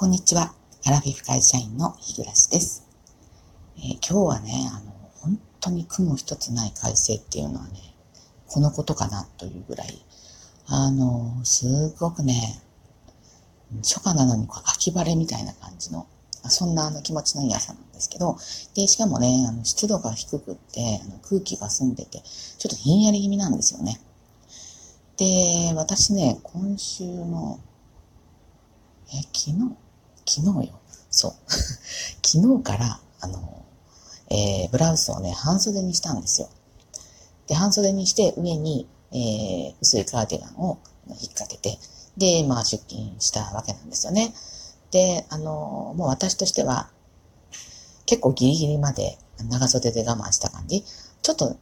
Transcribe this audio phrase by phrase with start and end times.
[0.00, 0.54] こんにちは。
[0.86, 2.86] アラフィフ会社員の日暮です。
[3.78, 7.80] えー、今日はね、あの、本当に雲一つない快晴っていうのはね、
[8.46, 10.00] このことかなというぐらい、
[10.66, 12.62] あの、すごくね、
[13.78, 16.06] 初夏なのに秋晴れみたいな感じの、
[16.44, 18.38] そんなあの気持ちのいい朝なんですけど、
[18.76, 24.00] で、しかもね、あの湿度が低くって、あの空気が澄んでて、ちょっとひんやり気味なんですよね。
[25.16, 27.58] で、私ね、今週の、
[29.12, 29.76] え、昨日？
[30.28, 30.78] 昨日よ。
[31.10, 31.34] そう。
[32.24, 33.64] 昨日から、あの、
[34.30, 36.48] えー、ブラウスをね、半袖にしたんですよ。
[37.46, 41.78] で、半袖にして上に、えー、薄いカーディガンを引っ掛けて、
[42.18, 44.34] で、まあ出勤したわけなんですよね。
[44.90, 46.90] で、あの、もう私としては、
[48.04, 50.84] 結構ギリギリまで長袖で我慢した感じ。
[51.22, 51.56] ちょっと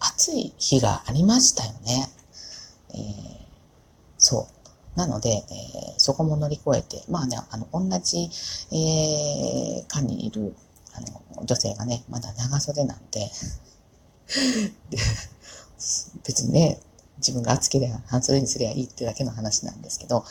[0.00, 2.08] 暑い日がありましたよね。
[2.94, 3.44] えー、
[4.18, 4.61] そう。
[4.96, 5.44] なので、えー、
[5.98, 8.28] そこも乗り越えて、まあね、あの、同じ、
[8.70, 10.54] えー、課にいる、
[10.94, 13.30] あの、女性がね、まだ長袖なんで
[14.90, 14.98] で
[16.24, 16.80] 別にね、
[17.18, 20.24] 自分が厚ければ半袖にすりゃいいってだけの話なんですけど、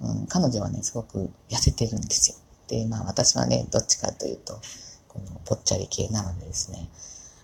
[0.00, 2.36] うん、彼女はね、すごく痩せてるんですよ。
[2.68, 4.60] で、まあ私はね、どっちかというと、
[5.08, 6.88] このぽっちゃり系なのでですね、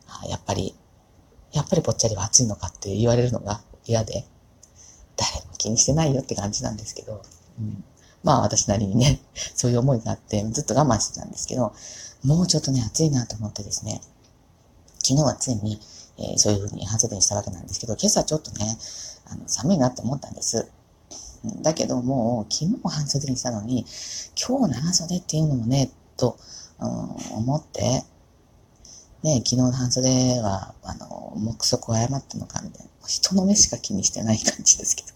[0.06, 0.74] あやっぱり、
[1.52, 4.26] やっぱりぽっちゃりは暑いのかって言われるのが嫌で、
[5.16, 7.22] 誰も気にしてないよって感じなんですけど、
[7.58, 7.84] うん、
[8.22, 9.20] まあ私なりにね、
[9.54, 11.72] そういう思いがあってずっと我慢してたんですけど、
[12.24, 14.00] もうちょっとね、暑いなと思ってですね、
[14.98, 15.80] 昨日はついに、
[16.18, 18.78] えー、そういうふうに半袖にしたわけなんですけど、今朝ちょっとね、
[19.26, 20.66] あの寒いなって思ったんです。
[21.60, 23.84] だけどもう昨日半袖にしたのに、
[24.36, 26.38] 今日長袖っていうのもね、と、
[26.80, 26.88] うん、
[27.38, 28.04] 思って、
[29.22, 32.90] ね、昨日の半袖は、あの、目測を誤ったのかみたいな。
[33.06, 35.08] 人の目しか気にしてない感じですけど。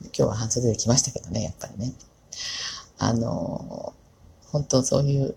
[0.00, 1.92] 今日は半袖で来ましたけどね、やっぱりね。
[2.98, 3.92] あの、
[4.46, 5.34] 本当そういう、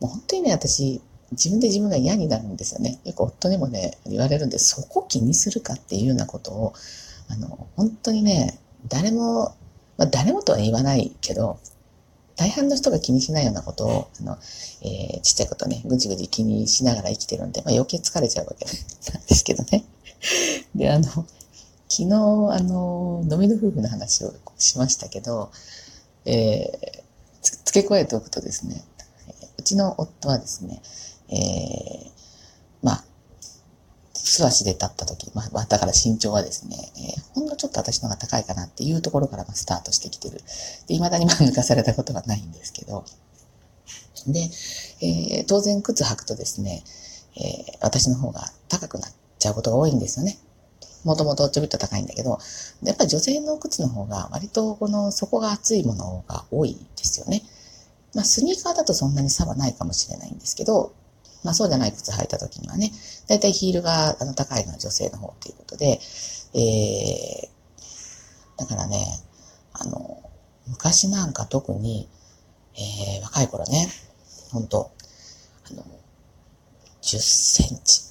[0.00, 1.00] もう本当にね、私、
[1.32, 2.98] 自分で自分が嫌になるんですよね。
[3.04, 6.74] よく夫にもね、言われるんで、そこ気にするかっていうようなことを、
[7.28, 9.54] あの、本当にね、誰も、
[9.96, 11.58] まあ誰もとは言わないけど、
[12.36, 14.38] 大半の人が気にしないようなことを、あの、
[14.82, 18.64] えー、ちっちゃいことね、ぐじぐじ気にしながら生きてるんで、まあ余計疲れちゃうわけ
[19.12, 19.84] なんですけどね。
[20.74, 21.26] で、あの、昨
[21.88, 25.50] 日、あの、飲みの夫婦の話をしましたけど、
[26.24, 28.82] えー、付け加えておくとですね、
[29.56, 30.82] うちの夫はですね、
[31.28, 32.13] えー、
[34.34, 40.38] 素足で立った時、まあ、だから身長はですね、えー、ほんのちょっと私の方が高いかなっていうところからまスタートしてきてる。
[40.88, 43.04] で、未だにまあ抜かされたことはないんですけど、
[44.26, 44.40] で、
[45.02, 46.82] えー、当然靴履くとですね、
[47.36, 50.38] えー、私の方が高くなっちゃうことが多いんですよね。
[51.04, 52.38] もともとちょびっと高いんだけど、
[52.82, 57.42] やっぱり女性の靴の方が割とこの底が厚いものが多いですよね。
[58.14, 60.92] まあスニーカーだとそんなに差はないかもしれないんですけど、
[61.44, 62.90] まあそうじゃない靴履いた時にはね、
[63.28, 66.00] だいたいヒールがあの高いのは女性の方ということで、
[66.54, 69.06] えー、だからね、
[69.72, 70.22] あの、
[70.66, 72.08] 昔なんか特に、
[72.74, 73.88] えー、若い頃ね、
[74.50, 74.90] 本当
[75.70, 75.84] あの、
[77.02, 78.02] 10センチ、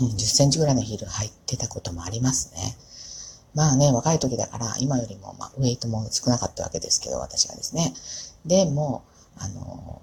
[0.00, 2.76] うん、10センチぐらいのヒール履いてたこともありますね。
[3.54, 7.94] まあね、若い時だから、今よりも、まあ、ウェイトも少なかったわけですけど、私がですね。
[8.44, 9.02] でも、
[9.38, 10.02] あの、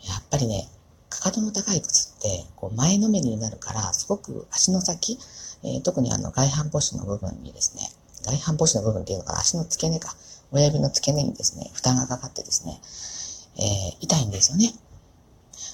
[0.00, 0.68] やっぱりね、
[1.08, 5.18] かかとの高い靴って、こう前のめりになるから、すごく足の先、
[5.62, 7.82] えー、特にあの外反母趾の部分にですね、
[8.22, 10.14] 外反母趾の部分っていうのが足の付け根か、
[10.52, 12.80] 親指の付け根にですね、負担がかかってですね、
[13.56, 14.72] えー、痛いんですよね。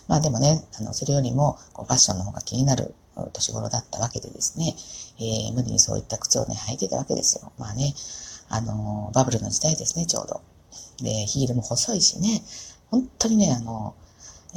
[0.09, 2.95] まあでもね、あの、それよりも、こうファッションの方が気になる
[3.33, 4.75] 年頃だったわけでですね、
[5.19, 7.53] えー、無理にそういった靴をね、履いてたわけですよ。
[7.59, 7.95] まあね、
[8.49, 10.41] あのバブルの時代ですね、ちょうど。
[11.03, 12.43] で、ヒールも細いしね、
[12.91, 13.95] 本当にね、あの、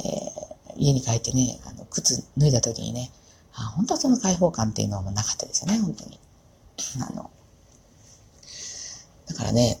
[0.04, 3.10] え、家に帰ってね、あの、靴脱いだ時にね、
[3.52, 6.18] あ、本当はその開放感っていうのもなかったですよね、本当に。
[7.02, 7.30] あの、
[9.26, 9.80] だからね、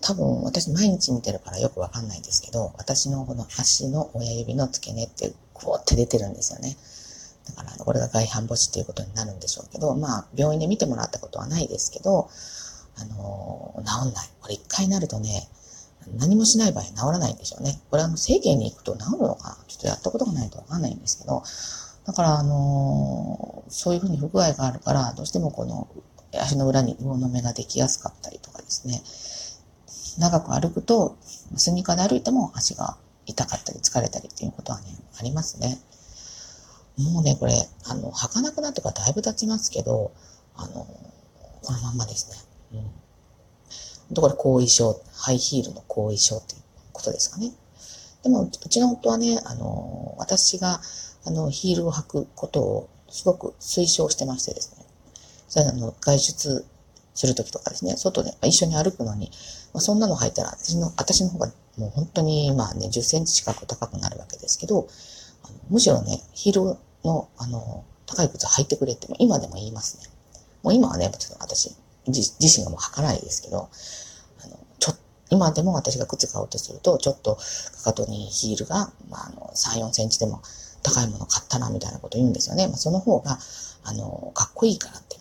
[0.00, 6.76] 多分私毎日見てるからよくわかんないんですけど、私のこの足の親指の付け根ってこうって出てるんですよね。
[7.46, 12.28] だから、これが外反母趾っていうことになるんでしょうけど、まあ、病院で見てもらったことはないですけど、
[12.98, 14.28] あの治んない。
[14.40, 15.48] これ一回なるとね、
[16.14, 17.80] 何もしない場合治らないんでしょうね。
[17.90, 21.42] これあの、整形に行くと治るのかちょっとやったことがないとわかんないんですけど、
[22.06, 25.88] だからあのー、そういうふうに不具合があるから、どうしてもこの
[26.32, 29.02] 足の裏に魚の目ができやすかったりとかですね、
[30.18, 31.16] 長く歩くと、
[31.56, 34.86] スニーカーで歩いても足が痛かったり疲れたりっていうことはね、
[35.18, 35.78] ありますね。
[36.98, 37.52] もうね、これ、
[37.84, 40.12] あの、履かなくなってからだいぶ経ちますけど、
[40.56, 40.86] あの、
[41.62, 42.30] このまんまです
[42.72, 42.80] ね。
[42.80, 42.90] うん。
[44.14, 46.62] とこれ後遺症、ハイヒールの後遺症っていう
[46.92, 47.52] ことですかね。
[48.22, 50.80] でも、うちの夫はね、あの、私が、
[51.24, 54.84] あの、ヒールを履くことをすごく推奨してましてですね。
[55.48, 56.64] それあの、外出
[57.14, 59.30] するときとかですね、外で一緒に歩くのに、
[59.72, 64.88] まあ、そんなの履いたら私の、私の方がもう本当にまあね、10センチ近く高くなるわけですけど、
[65.44, 70.10] あのむしろね、ヒールの、あの、高い靴履いてくれって今でも言いますね。
[70.62, 71.74] もう今はね、ちょっと私
[72.06, 73.68] 自身がもう履かないですけど、
[74.44, 74.94] あの、ちょ、
[75.30, 80.42] 今でも私が靴買おうとすると、ちょっとかかとにヒールが、まあ、あの、3、4センチでも
[80.82, 82.68] 高いもの買ったな、みたいなこと言うんですよね。
[82.68, 83.38] まあ、その方が、
[83.84, 85.16] あの、かっこいいからって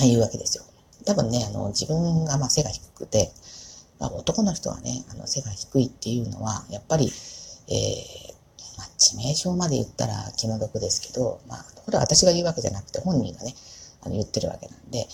[0.00, 0.64] 言うわけですよ。
[1.06, 3.32] 多分ね、あの、自分がまあ背が低くて、
[3.98, 7.12] まあ、男の人はね、あの、背が低いっていうのは、やっぱり、
[7.68, 13.54] えー、まあ、致命傷まで言ったら気の毒ですけど、まあ、これは私が言うわけじゃなくて本人がね、
[14.02, 15.06] あの言ってるわけなんで、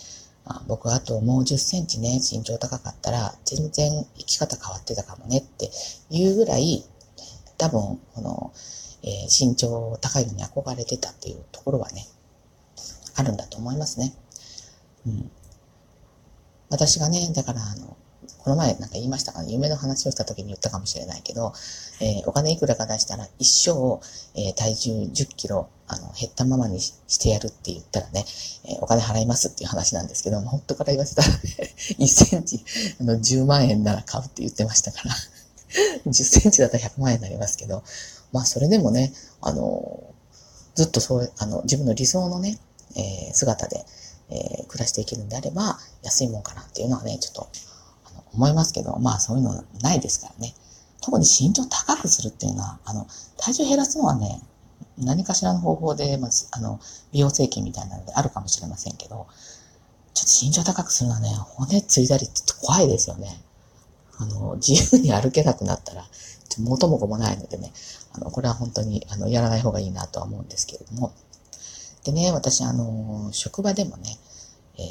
[0.44, 5.70] まあ、僕あともう10センチね、身長高かったら、全然生き方変わってたかもねって
[6.10, 6.84] いうぐらい、
[7.58, 8.52] 多分、この、
[9.02, 12.06] えー、身長高いのに憧れてたっていうところはね、
[13.16, 14.14] あるんだと思いますね。
[15.06, 15.30] うん。
[16.70, 17.96] 私がね、だからあの、
[18.38, 19.42] この前なんか言いましたか？
[19.42, 21.52] ね、夢の話をした時に言ったかもしれないけど、
[22.00, 24.00] えー、お金いくらか出したら一生、
[24.34, 28.24] えー、体重10キロ、あの、減ったままにしてやるって言ったらね、
[28.64, 31.28] えー、お金払いますっていう話なんですけど、本当から言わせたら、
[31.98, 32.64] 1センチ、
[33.00, 35.14] あの、10万円なら買うって言ってましたから、
[36.06, 37.82] 10センチだったら100万円になりますけど、
[38.32, 40.02] まあ、それでもね、あの、
[40.74, 42.58] ずっとそう、あの、自分の理想のね、
[42.96, 43.84] え姿で、
[44.30, 47.48] え暮らしていけるんであれば、安いもんかなっていうのはね、ちょっと、
[48.34, 50.54] 思いますけど、まあ、そういうのないですからね。
[51.00, 53.06] 特に身長高くするっていうのは、あの、
[53.36, 54.42] 体重減らすのはね、
[54.98, 56.78] 何かしらの方法で、まず、あの、
[57.12, 59.26] 美容整形みたいなのであるかもしれませんけど、
[60.14, 63.40] ちょっと身長高くするのはね、骨ついたりって怖いですよね。
[64.18, 66.04] あの、自由に歩けなくなったら、
[66.58, 67.72] 元も子もないのでね、
[68.12, 71.12] あの、これは本当に、あの、やらない方がいいなとは思うんですけれども。
[72.04, 74.18] でね、私、あの、職場でもね、
[74.76, 74.84] えー、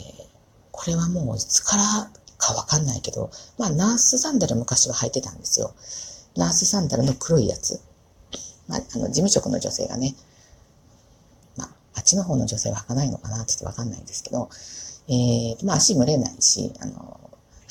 [0.71, 2.09] これはもういつから
[2.39, 5.75] かわかんないけど、まあ、ナースサンダル昔は履いてたんですよ。
[6.35, 7.79] ナースサンダルの黒いやつ。
[8.67, 10.15] まあ、あの、事務職の女性がね、
[11.57, 14.49] まあ、あっちの方の女性は履かないのかなちょっとわかんないんですけど、
[15.09, 17.19] えー、まあ、足蒸れないし、あの、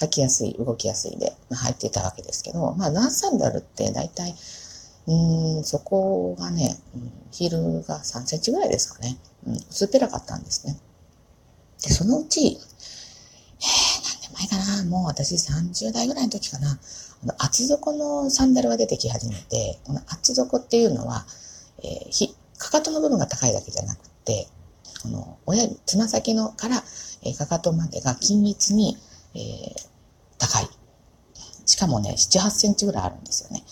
[0.01, 4.35] 履きやすい、動きやすいで、まあ、履いてたわけですけど、まあ、ナースサンダルって大体、
[5.07, 6.77] うん、そこがね、
[7.31, 9.17] ヒールが3センチぐらいですかね。
[9.47, 10.79] うん、薄っぺらかったんですね。
[11.83, 12.59] で、そのうち、
[14.39, 16.79] 前かな、もう私30代ぐらいの時かな、
[17.23, 21.27] あの厚底のサンダルが出てき始めて、この厚底っていうのは、
[21.83, 24.47] えー、ひ、かかとの部分が高いだけじゃなくて、
[25.03, 26.77] この親指、つま先のから、
[27.23, 28.97] えー、かかとまでが均一に、
[29.35, 29.75] えー、
[30.39, 30.69] 高い。
[31.67, 33.65] しかもね、7、8センチぐらいあるんですよね。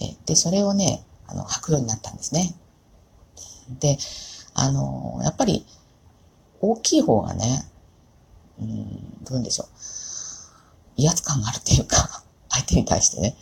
[0.00, 2.54] えー、で、それをね、あの、履くようになったんですね。
[3.80, 3.98] で、
[4.54, 5.66] あのやっぱり、
[6.60, 7.64] 大きい方がね、
[8.60, 9.68] うん、どううんでしょう。
[11.02, 13.36] 威圧感があるっていうか、 相手に対してね、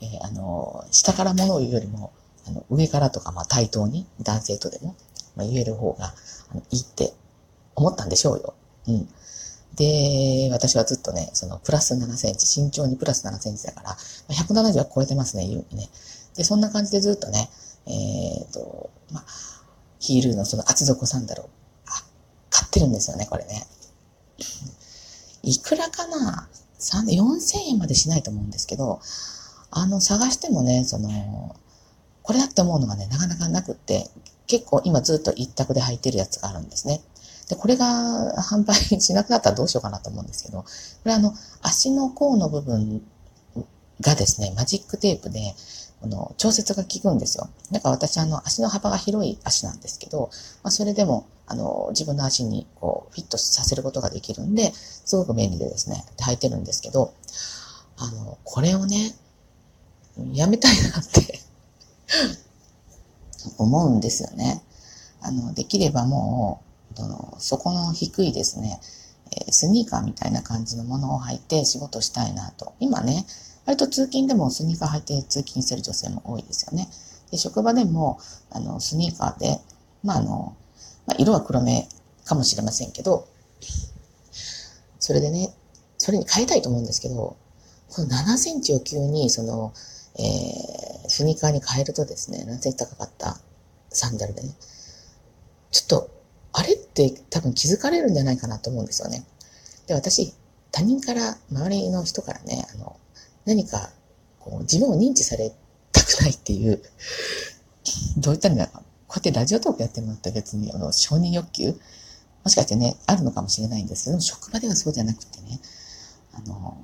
[0.00, 2.12] えー、あの、下から物を言うよりも、
[2.46, 4.94] あの上からとか、まあ、対等に、男性とでも、
[5.34, 6.14] まあ、言える方が
[6.50, 7.14] あのいいって
[7.74, 8.54] 思ったんでしょうよ。
[8.88, 9.08] うん。
[9.74, 13.96] で、私はずっとね、そのプラス7センチ、身長にプラス7センチだから、
[14.34, 15.90] 170は超えてますね、優にね。
[16.34, 17.50] で、そんな感じでずっとね、
[17.86, 17.90] え
[18.44, 19.24] っ、ー、と、まあ、
[19.98, 21.50] ヒールのその厚底サンダルを、
[22.48, 23.66] 買ってるんですよね、これね。
[25.42, 26.48] いくらかな
[26.78, 29.00] 4000円までしないと思うんですけど、
[29.70, 31.56] あの、探してもね、その、
[32.22, 34.10] これだって思うのがね、なかなかなくって、
[34.46, 37.00] 結構今ずっと一択で履いてるやつがあるんですね。
[37.48, 40.68] で、これが販売しなくなったらどうしようかなと思うんですけど、こ
[41.04, 43.02] れあの、足の甲の部分
[44.00, 45.54] がですね、マジックテープで、
[46.00, 47.48] この調節が効くんですよ。
[47.72, 50.30] だから私あの足の幅が広い足なんですけど、
[50.62, 57.14] まあ、それでもあの自分の足にこうフィットさせることができるんで、すごく便利でですね、履いてるんですけど、
[57.98, 59.14] あの、これをね、
[60.32, 61.40] やめたいなって
[63.58, 64.62] 思うんですよね。
[65.20, 66.60] あの、できればも
[66.94, 68.80] う、その、底の低いですね、
[69.50, 72.74] スニーカーみたいな感じのものを履いて仕事したいなと。
[72.80, 73.26] 今ね、
[73.66, 76.88] 割と通勤でもスニーカー履いて通勤してる女性も多いですよね。
[77.30, 78.18] で、職場でも、
[78.50, 79.60] あの、スニーカーで、
[80.02, 80.56] まあ、あの、
[81.06, 81.88] まあ、色は黒目
[82.24, 83.28] かもしれませんけど、
[84.98, 85.54] それでね、
[85.98, 87.36] それに変えたいと思うんですけど、
[87.88, 89.72] この7センチを急に、その、
[90.18, 93.38] えー、スニーカーに変えるとですね、7センチ高かった
[93.90, 94.54] サンダルでね、
[95.70, 96.10] ちょっと、
[96.52, 99.24] あれって多分気づかれるんじゃないかなと思うんですよね。
[99.86, 100.34] で、私、
[100.72, 102.98] 他人から、周りの人からね、あの、
[103.44, 103.90] 何か、
[104.40, 105.52] こう、自分を認知され
[105.92, 106.82] たくないっていう、
[108.16, 108.95] どういったらいいんだろう。
[109.08, 111.78] こうやってラジオトークやってるのって別に、あの、承認欲求？
[112.44, 115.60] もしかしてね、あるのかもしれないんですけど、職場ではそうじゃなくてね、
[116.32, 116.76] あの、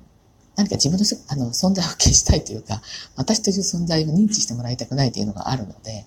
[0.55, 2.81] 何か自分のあの存在を消したいというか、
[3.15, 6.05] 私という存在を認知してもらいたくないというのがあるので、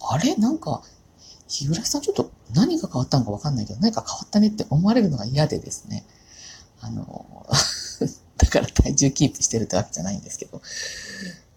[0.00, 0.34] あれ？
[0.36, 0.82] なんか、
[1.48, 6.04] 日暮さんちょっと何が変わったのかわかんないけど、何か変わったねって思われるのが嫌でですね。
[6.80, 7.46] あの、
[8.36, 10.60] だから体重キープしてるってわけじゃないんですけど、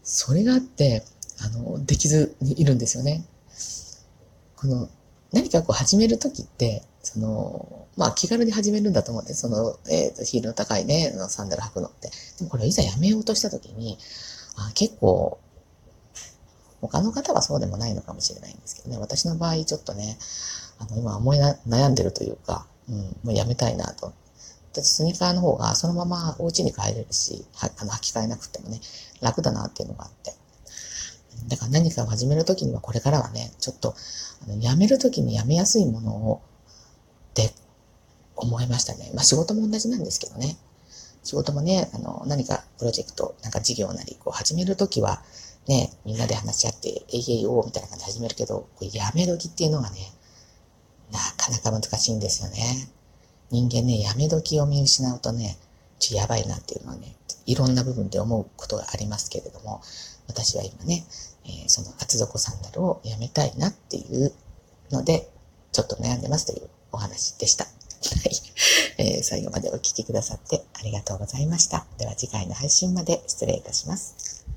[0.04, 1.04] それがあって、
[1.40, 3.26] あの、できずにいるんですよね。
[4.62, 4.90] この、
[5.34, 12.10] 何かこう始めるときって、その、まあ気軽に始めるんだと思うんで、その、えっ、ー、と、ヒールの高いね、サンダル履くのって。
[12.38, 13.98] でもこれいざやめようとしたときに、
[14.58, 15.40] あ結構、
[16.80, 20.20] 他の方はそうでもないのかもしれないんですけどね、私の場合ちょっとね、
[20.78, 24.08] あの、今思い悩んでるというか、うん、もうやめたいなと。
[24.08, 24.14] だっ
[24.76, 28.80] てスニーカーの方がそのままお家に帰れるし、はあの履き替えなくてもね、
[29.22, 30.34] 楽だなっていうのがあって。
[31.72, 33.96] 何かを始めるときにはこれからはね、ちょっと、
[34.44, 36.42] あのやめるときにやめやすいものを、
[37.32, 37.52] って
[38.36, 39.12] 思いましたね。
[39.16, 40.58] まあ仕事も同じなんですけどね。
[41.24, 45.22] 仕事もね、あの、何かプロジェクト、なんか事業なり、こう始めるときは、
[45.68, 50.12] ね、みんなで話し合って、えいえいおみたいな感じで始めるけど、これやめ時っていうのがね、
[51.12, 52.90] なかなか難しいんですよね。
[53.52, 55.58] 人間ね、やめ時を見失うとね、
[56.00, 59.82] ちょやばいなっていうのはね、いろんな部分で思うことがありますけれども、
[60.28, 61.06] 私は今ね、
[61.46, 64.34] えー、その厚底サンダルをやめたいなっていう
[64.92, 65.30] ので、
[65.72, 67.66] ちょっと悩んでますというお話でした。
[67.66, 67.70] は
[68.26, 68.32] い。
[68.98, 71.86] えー、最後までお聴きくださってありがとうございました。
[71.98, 74.41] では次回の配信まで失礼いたします。